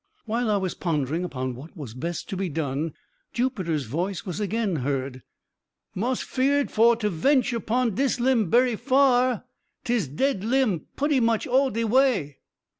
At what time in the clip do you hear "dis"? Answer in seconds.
7.93-8.19